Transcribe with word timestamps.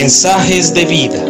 Mensajes 0.00 0.72
de 0.74 0.84
vida. 0.84 1.24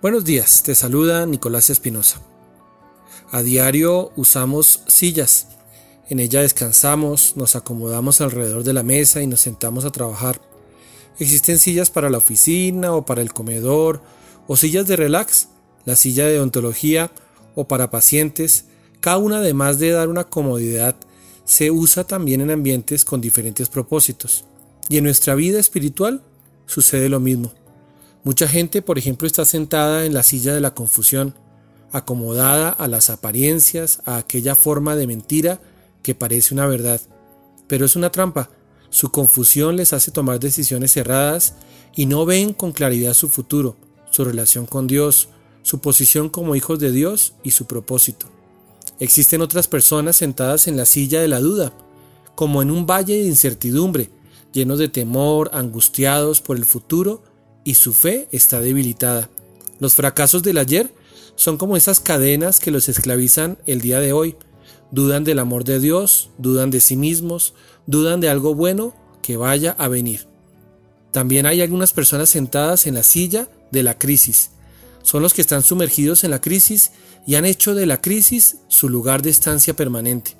Buenos 0.00 0.24
días, 0.24 0.62
te 0.62 0.74
saluda 0.74 1.26
Nicolás 1.26 1.68
Espinosa. 1.68 2.22
A 3.30 3.42
diario 3.42 4.12
usamos 4.16 4.82
sillas. 4.86 5.48
En 6.08 6.18
ella 6.18 6.40
descansamos, 6.40 7.36
nos 7.36 7.56
acomodamos 7.56 8.22
alrededor 8.22 8.64
de 8.64 8.72
la 8.72 8.82
mesa 8.82 9.20
y 9.20 9.26
nos 9.26 9.42
sentamos 9.42 9.84
a 9.84 9.90
trabajar. 9.90 10.40
Existen 11.18 11.58
sillas 11.58 11.90
para 11.90 12.08
la 12.08 12.16
oficina 12.16 12.94
o 12.94 13.04
para 13.04 13.20
el 13.20 13.34
comedor 13.34 14.00
o 14.48 14.56
sillas 14.56 14.86
de 14.86 14.96
relax, 14.96 15.48
la 15.84 15.96
silla 15.96 16.26
de 16.26 16.38
odontología 16.38 17.10
o 17.54 17.68
para 17.68 17.90
pacientes. 17.90 18.66
Cada 19.00 19.18
una 19.18 19.38
además 19.38 19.78
de 19.78 19.90
dar 19.90 20.08
una 20.08 20.24
comodidad 20.24 20.96
se 21.44 21.70
usa 21.70 22.04
también 22.04 22.40
en 22.40 22.50
ambientes 22.50 23.04
con 23.04 23.20
diferentes 23.20 23.68
propósitos. 23.68 24.44
Y 24.88 24.98
en 24.98 25.04
nuestra 25.04 25.34
vida 25.34 25.58
espiritual 25.58 26.22
sucede 26.66 27.08
lo 27.08 27.20
mismo. 27.20 27.52
Mucha 28.22 28.46
gente, 28.46 28.82
por 28.82 28.98
ejemplo, 28.98 29.26
está 29.26 29.44
sentada 29.44 30.04
en 30.04 30.14
la 30.14 30.22
silla 30.22 30.54
de 30.54 30.60
la 30.60 30.74
confusión, 30.74 31.34
acomodada 31.90 32.68
a 32.68 32.86
las 32.86 33.10
apariencias, 33.10 34.02
a 34.04 34.18
aquella 34.18 34.54
forma 34.54 34.94
de 34.94 35.06
mentira 35.06 35.60
que 36.02 36.14
parece 36.14 36.54
una 36.54 36.66
verdad. 36.66 37.00
Pero 37.66 37.86
es 37.86 37.96
una 37.96 38.12
trampa. 38.12 38.50
Su 38.90 39.10
confusión 39.10 39.76
les 39.76 39.92
hace 39.92 40.10
tomar 40.10 40.38
decisiones 40.40 40.96
erradas 40.96 41.54
y 41.94 42.06
no 42.06 42.26
ven 42.26 42.52
con 42.52 42.72
claridad 42.72 43.14
su 43.14 43.28
futuro, 43.28 43.76
su 44.10 44.24
relación 44.24 44.66
con 44.66 44.86
Dios, 44.86 45.28
su 45.62 45.80
posición 45.80 46.28
como 46.28 46.56
hijos 46.56 46.78
de 46.78 46.92
Dios 46.92 47.34
y 47.42 47.52
su 47.52 47.66
propósito. 47.66 48.26
Existen 48.98 49.40
otras 49.40 49.68
personas 49.68 50.16
sentadas 50.16 50.68
en 50.68 50.76
la 50.76 50.84
silla 50.84 51.20
de 51.20 51.28
la 51.28 51.40
duda, 51.40 51.72
como 52.34 52.62
en 52.62 52.70
un 52.70 52.86
valle 52.86 53.18
de 53.18 53.24
incertidumbre, 53.24 54.10
llenos 54.52 54.78
de 54.78 54.88
temor, 54.88 55.50
angustiados 55.52 56.40
por 56.40 56.56
el 56.56 56.64
futuro 56.64 57.22
y 57.64 57.74
su 57.74 57.92
fe 57.92 58.28
está 58.32 58.60
debilitada. 58.60 59.30
Los 59.78 59.94
fracasos 59.94 60.42
del 60.42 60.58
ayer 60.58 60.92
son 61.36 61.56
como 61.56 61.76
esas 61.76 62.00
cadenas 62.00 62.60
que 62.60 62.70
los 62.70 62.88
esclavizan 62.88 63.58
el 63.66 63.80
día 63.80 64.00
de 64.00 64.12
hoy. 64.12 64.36
Dudan 64.90 65.24
del 65.24 65.38
amor 65.38 65.64
de 65.64 65.80
Dios, 65.80 66.30
dudan 66.36 66.70
de 66.70 66.80
sí 66.80 66.96
mismos, 66.96 67.54
dudan 67.86 68.20
de 68.20 68.28
algo 68.28 68.54
bueno 68.54 68.94
que 69.22 69.36
vaya 69.36 69.74
a 69.78 69.88
venir. 69.88 70.26
También 71.12 71.46
hay 71.46 71.62
algunas 71.62 71.92
personas 71.92 72.28
sentadas 72.28 72.86
en 72.86 72.94
la 72.94 73.02
silla 73.02 73.48
de 73.70 73.82
la 73.82 73.98
crisis. 73.98 74.50
Son 75.02 75.22
los 75.22 75.34
que 75.34 75.40
están 75.40 75.62
sumergidos 75.62 76.24
en 76.24 76.30
la 76.30 76.40
crisis 76.40 76.92
y 77.26 77.34
han 77.34 77.44
hecho 77.44 77.74
de 77.74 77.86
la 77.86 78.00
crisis 78.00 78.58
su 78.68 78.88
lugar 78.88 79.22
de 79.22 79.30
estancia 79.30 79.74
permanente. 79.74 80.36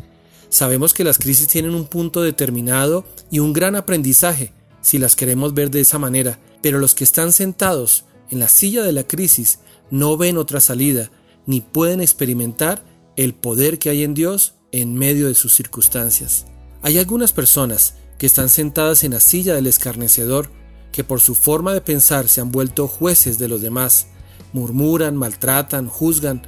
Sabemos 0.49 0.95
que 0.95 1.05
las 1.05 1.19
crisis 1.19 1.47
tienen 1.47 1.75
un 1.75 1.87
punto 1.87 2.23
determinado 2.23 3.05
y 3.31 3.39
un 3.39 3.53
gran 3.53 3.77
aprendizaje, 3.77 4.53
si 4.81 4.99
las 4.99 5.17
queremos 5.17 5.55
ver 5.55 5.71
de 5.71 5.81
esa 5.81 5.99
manera, 5.99 6.39
pero 6.63 6.79
los 6.79 6.95
que 6.95 7.05
están 7.05 7.33
sentados 7.33 8.05
en 8.31 8.39
la 8.39 8.49
silla 8.49 8.83
de 8.83 8.93
la 8.93 9.05
crisis 9.05 9.61
no 9.91 10.17
ven 10.17 10.37
otra 10.39 10.61
salida, 10.61 11.11
ni 11.47 11.61
pueden 11.61 12.01
experimentar 12.01 12.85
el 13.17 13.35
poder 13.35 13.79
que 13.79 13.91
hay 13.91 14.03
en 14.03 14.15
Dios 14.15 14.55
en 14.73 14.95
medio 14.95 15.27
de 15.27 15.35
sus 15.35 15.53
circunstancias. 15.55 16.47
Hay 16.83 16.99
algunas 16.99 17.33
personas 17.33 17.95
que 18.19 18.27
están 18.27 18.49
sentadas 18.49 19.05
en 19.05 19.13
la 19.13 19.21
silla 19.21 19.55
del 19.55 19.67
escarnecedor, 19.67 20.51
que 20.93 21.05
por 21.05 21.21
su 21.21 21.35
forma 21.35 21.73
de 21.73 21.81
pensar 21.81 22.29
se 22.29 22.41
han 22.41 22.53
vuelto 22.53 22.89
jueces 22.89 23.39
de 23.39 23.49
los 23.49 23.63
demás, 23.63 24.09
murmuran, 24.53 25.17
maltratan, 25.17 25.89
juzgan, 25.89 26.43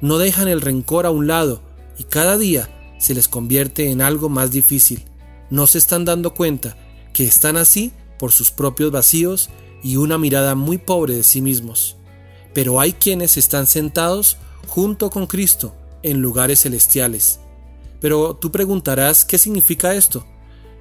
no 0.00 0.18
dejan 0.18 0.48
el 0.48 0.60
rencor 0.60 1.06
a 1.06 1.10
un 1.10 1.26
lado 1.26 1.62
y 1.98 2.04
cada 2.04 2.38
día 2.38 2.68
se 2.98 3.14
les 3.14 3.28
convierte 3.28 3.90
en 3.90 4.02
algo 4.02 4.28
más 4.28 4.50
difícil. 4.50 5.04
No 5.50 5.66
se 5.66 5.78
están 5.78 6.04
dando 6.04 6.34
cuenta 6.34 6.76
que 7.12 7.24
están 7.24 7.56
así 7.56 7.92
por 8.18 8.32
sus 8.32 8.50
propios 8.50 8.90
vacíos 8.90 9.50
y 9.82 9.96
una 9.96 10.18
mirada 10.18 10.54
muy 10.54 10.78
pobre 10.78 11.14
de 11.14 11.22
sí 11.22 11.40
mismos. 11.40 11.96
Pero 12.54 12.80
hay 12.80 12.92
quienes 12.92 13.36
están 13.36 13.66
sentados 13.66 14.36
junto 14.66 15.10
con 15.10 15.26
Cristo 15.26 15.74
en 16.02 16.20
lugares 16.20 16.62
celestiales. 16.62 17.40
Pero 18.00 18.36
tú 18.36 18.52
preguntarás, 18.52 19.24
¿qué 19.24 19.38
significa 19.38 19.94
esto? 19.94 20.24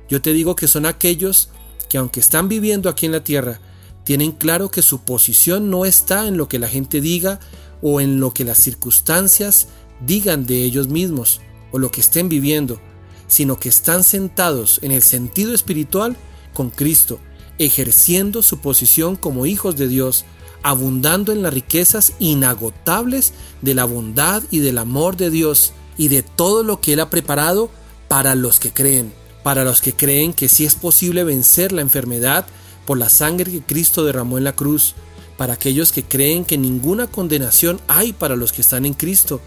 Yo 0.10 0.22
te 0.22 0.34
digo 0.34 0.56
que 0.56 0.68
son 0.68 0.86
aquellos 0.86 1.50
que 1.90 1.98
aunque 1.98 2.20
están 2.20 2.50
viviendo 2.50 2.90
aquí 2.90 3.06
en 3.06 3.12
la 3.12 3.24
tierra, 3.24 3.60
tienen 4.08 4.32
claro 4.32 4.72
que 4.72 4.82
su 4.82 5.00
posición 5.00 5.70
no 5.70 5.84
está 5.84 6.30
en 6.30 6.38
lo 6.38 6.48
que 6.48 6.60
la 6.60 6.70
gente 6.70 7.02
diga 7.02 7.42
o 7.82 8.00
en 8.00 8.22
lo 8.22 8.34
que 8.34 8.46
las 8.46 8.58
circunstancias 8.58 9.68
digan 10.00 10.46
de 10.46 10.64
ellos 10.64 10.88
mismos 10.88 11.42
o 11.74 11.78
lo 11.78 11.92
que 11.92 12.00
estén 12.00 12.30
viviendo, 12.30 12.80
sino 13.28 13.60
que 13.60 13.68
están 13.68 14.06
sentados 14.06 14.80
en 14.82 14.94
el 14.94 15.04
sentido 15.04 15.54
espiritual 15.54 16.16
con 16.54 16.70
Cristo, 16.70 17.20
ejerciendo 17.58 18.44
su 18.44 18.60
posición 18.60 19.18
como 19.18 19.46
hijos 19.46 19.76
de 19.76 19.90
Dios, 19.90 20.24
abundando 20.64 21.34
en 21.34 21.44
las 21.44 21.54
riquezas 21.54 22.14
inagotables 22.18 23.34
de 23.62 23.74
la 23.74 23.84
bondad 23.84 24.42
y 24.52 24.60
del 24.60 24.78
amor 24.78 25.18
de 25.18 25.32
Dios 25.32 25.74
y 25.98 26.08
de 26.08 26.24
todo 26.24 26.64
lo 26.64 26.80
que 26.80 26.94
Él 26.94 27.02
ha 27.02 27.10
preparado 27.10 27.70
para 28.08 28.36
los 28.36 28.62
que 28.62 28.72
creen, 28.72 29.12
para 29.44 29.66
los 29.66 29.82
que 29.82 29.92
creen 29.92 30.32
que 30.32 30.48
sí 30.48 30.64
es 30.64 30.76
posible 30.76 31.26
vencer 31.26 31.74
la 31.74 31.82
enfermedad 31.82 32.46
por 32.88 32.98
la 32.98 33.10
sangre 33.10 33.52
que 33.52 33.62
Cristo 33.62 34.06
derramó 34.06 34.38
en 34.38 34.46
la 34.46 34.56
cruz, 34.56 34.96
para 35.36 35.54
aquellos 35.54 35.92
que 35.92 36.04
creen 36.04 36.46
que 36.46 36.58
ninguna 36.58 37.06
condenación 37.06 37.82
hay 37.90 38.14
para 38.14 38.38
los 38.38 38.54
que 38.54 38.62
están 38.62 38.86
en 38.86 38.94
Cristo, 38.94 39.42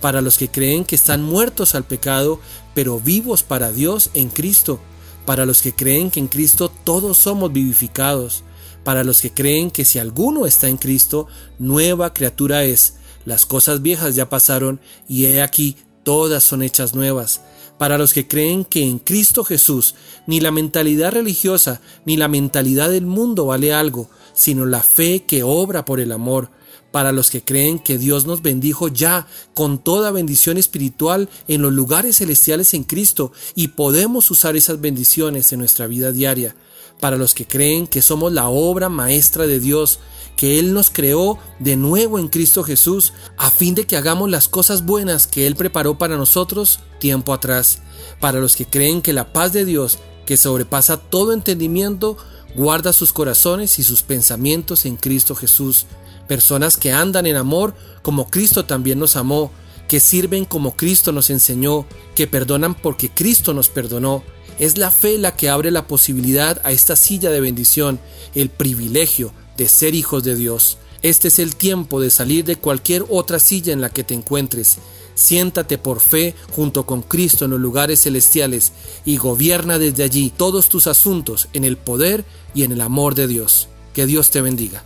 para 0.00 0.22
los 0.22 0.38
que 0.38 0.48
creen 0.48 0.86
que 0.86 0.94
están 0.96 1.22
muertos 1.22 1.74
al 1.74 1.84
pecado, 1.84 2.40
pero 2.74 2.98
vivos 2.98 3.42
para 3.42 3.70
Dios 3.70 4.10
en 4.14 4.30
Cristo, 4.30 4.80
para 5.26 5.44
los 5.44 5.60
que 5.60 5.74
creen 5.74 6.10
que 6.10 6.20
en 6.20 6.26
Cristo 6.26 6.72
todos 6.84 7.18
somos 7.18 7.52
vivificados, 7.52 8.44
para 8.82 9.04
los 9.04 9.20
que 9.20 9.30
creen 9.30 9.70
que 9.70 9.84
si 9.84 9.98
alguno 9.98 10.46
está 10.46 10.68
en 10.68 10.78
Cristo, 10.78 11.28
nueva 11.58 12.14
criatura 12.14 12.64
es, 12.64 12.94
las 13.26 13.44
cosas 13.44 13.82
viejas 13.82 14.14
ya 14.14 14.30
pasaron 14.30 14.80
y 15.06 15.26
he 15.26 15.42
aquí 15.42 15.76
todas 16.02 16.44
son 16.44 16.62
hechas 16.62 16.94
nuevas, 16.94 17.42
para 17.78 17.98
los 17.98 18.12
que 18.12 18.26
creen 18.26 18.64
que 18.64 18.84
en 18.84 18.98
Cristo 18.98 19.44
Jesús 19.44 19.94
ni 20.26 20.40
la 20.40 20.50
mentalidad 20.50 21.12
religiosa 21.12 21.80
ni 22.04 22.16
la 22.16 22.28
mentalidad 22.28 22.90
del 22.90 23.06
mundo 23.06 23.46
vale 23.46 23.72
algo, 23.72 24.08
sino 24.34 24.66
la 24.66 24.82
fe 24.82 25.24
que 25.24 25.42
obra 25.42 25.84
por 25.84 26.00
el 26.00 26.12
amor, 26.12 26.50
para 26.90 27.12
los 27.12 27.30
que 27.30 27.42
creen 27.42 27.78
que 27.78 27.98
Dios 27.98 28.26
nos 28.26 28.42
bendijo 28.42 28.88
ya 28.88 29.26
con 29.54 29.78
toda 29.78 30.10
bendición 30.10 30.56
espiritual 30.56 31.28
en 31.48 31.62
los 31.62 31.72
lugares 31.72 32.18
celestiales 32.18 32.72
en 32.74 32.84
Cristo 32.84 33.32
y 33.54 33.68
podemos 33.68 34.30
usar 34.30 34.56
esas 34.56 34.80
bendiciones 34.80 35.52
en 35.52 35.58
nuestra 35.58 35.86
vida 35.86 36.12
diaria, 36.12 36.56
para 37.00 37.16
los 37.16 37.34
que 37.34 37.46
creen 37.46 37.86
que 37.86 38.00
somos 38.00 38.32
la 38.32 38.48
obra 38.48 38.88
maestra 38.88 39.46
de 39.46 39.60
Dios, 39.60 39.98
que 40.36 40.58
Él 40.58 40.74
nos 40.74 40.90
creó 40.90 41.38
de 41.58 41.76
nuevo 41.76 42.18
en 42.18 42.28
Cristo 42.28 42.62
Jesús, 42.62 43.14
a 43.38 43.50
fin 43.50 43.74
de 43.74 43.86
que 43.86 43.96
hagamos 43.96 44.30
las 44.30 44.48
cosas 44.48 44.84
buenas 44.84 45.26
que 45.26 45.46
Él 45.46 45.56
preparó 45.56 45.98
para 45.98 46.16
nosotros 46.16 46.80
tiempo 47.00 47.32
atrás, 47.32 47.80
para 48.20 48.38
los 48.38 48.54
que 48.54 48.66
creen 48.66 49.02
que 49.02 49.14
la 49.14 49.32
paz 49.32 49.52
de 49.52 49.64
Dios, 49.64 49.98
que 50.26 50.36
sobrepasa 50.36 50.98
todo 50.98 51.32
entendimiento, 51.32 52.16
guarda 52.54 52.92
sus 52.92 53.12
corazones 53.12 53.78
y 53.78 53.82
sus 53.82 54.02
pensamientos 54.02 54.84
en 54.84 54.96
Cristo 54.96 55.34
Jesús, 55.34 55.86
personas 56.28 56.76
que 56.76 56.92
andan 56.92 57.26
en 57.26 57.36
amor 57.36 57.74
como 58.02 58.28
Cristo 58.28 58.66
también 58.66 58.98
nos 58.98 59.16
amó, 59.16 59.50
que 59.88 60.00
sirven 60.00 60.44
como 60.44 60.76
Cristo 60.76 61.12
nos 61.12 61.30
enseñó, 61.30 61.86
que 62.14 62.26
perdonan 62.26 62.74
porque 62.74 63.08
Cristo 63.08 63.54
nos 63.54 63.68
perdonó. 63.68 64.22
Es 64.58 64.78
la 64.78 64.90
fe 64.90 65.18
la 65.18 65.36
que 65.36 65.48
abre 65.48 65.70
la 65.70 65.86
posibilidad 65.86 66.60
a 66.64 66.72
esta 66.72 66.96
silla 66.96 67.30
de 67.30 67.40
bendición, 67.40 68.00
el 68.34 68.48
privilegio 68.48 69.32
de 69.56 69.68
ser 69.68 69.94
hijos 69.94 70.24
de 70.24 70.34
Dios. 70.34 70.78
Este 71.02 71.28
es 71.28 71.38
el 71.38 71.56
tiempo 71.56 72.00
de 72.00 72.10
salir 72.10 72.44
de 72.44 72.56
cualquier 72.56 73.04
otra 73.08 73.38
silla 73.38 73.72
en 73.72 73.80
la 73.80 73.90
que 73.90 74.04
te 74.04 74.14
encuentres. 74.14 74.78
Siéntate 75.14 75.78
por 75.78 76.00
fe 76.00 76.34
junto 76.52 76.84
con 76.84 77.02
Cristo 77.02 77.44
en 77.44 77.52
los 77.52 77.60
lugares 77.60 78.02
celestiales 78.02 78.72
y 79.04 79.16
gobierna 79.16 79.78
desde 79.78 80.04
allí 80.04 80.32
todos 80.36 80.68
tus 80.68 80.86
asuntos 80.86 81.48
en 81.52 81.64
el 81.64 81.76
poder 81.76 82.24
y 82.54 82.64
en 82.64 82.72
el 82.72 82.80
amor 82.80 83.14
de 83.14 83.26
Dios. 83.26 83.68
Que 83.94 84.04
Dios 84.06 84.30
te 84.30 84.42
bendiga. 84.42 84.84